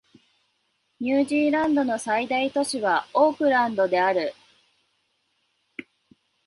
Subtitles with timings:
[0.99, 4.33] ニュージーランドの最大都市はオークランドである